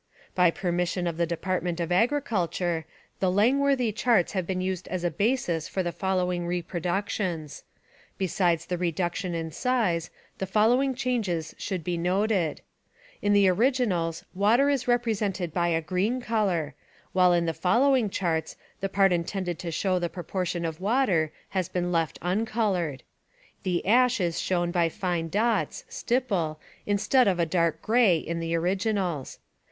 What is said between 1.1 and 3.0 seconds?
the Department of Agriculture,